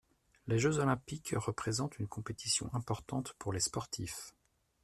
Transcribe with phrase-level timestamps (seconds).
[0.47, 4.33] Les jeux olympiques représentent une compétition importante pour les sportifs.